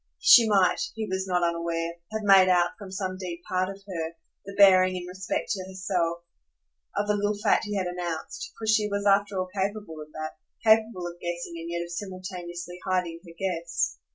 She 0.23 0.49
might, 0.49 0.79
he 0.95 1.05
was 1.05 1.27
not 1.27 1.43
unaware, 1.47 1.97
have 2.11 2.23
made 2.23 2.49
out, 2.49 2.71
from 2.79 2.89
some 2.91 3.19
deep 3.19 3.43
part 3.47 3.69
of 3.69 3.83
her, 3.87 4.15
the 4.45 4.55
bearing, 4.57 4.95
in 4.97 5.05
respect 5.05 5.49
to 5.51 5.63
herself, 5.63 6.23
of 6.97 7.05
the 7.07 7.13
little 7.13 7.37
fact 7.37 7.65
he 7.65 7.75
had 7.75 7.85
announced; 7.85 8.51
for 8.57 8.65
she 8.65 8.89
was 8.89 9.05
after 9.05 9.37
all 9.37 9.49
capable 9.53 10.01
of 10.01 10.11
that, 10.13 10.39
capable 10.63 11.05
of 11.05 11.19
guessing 11.19 11.53
and 11.59 11.69
yet 11.69 11.83
of 11.83 11.91
simultaneously 11.91 12.79
hiding 12.83 13.19
her 13.23 13.33
guess. 13.37 13.99